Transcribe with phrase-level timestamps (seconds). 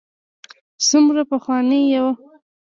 [0.87, 2.07] څومره پخواني یو.